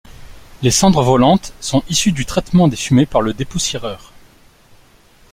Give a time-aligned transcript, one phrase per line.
[0.63, 4.13] Les cendres volantes sont issues du traitement des fumées par le dépoussiéreur.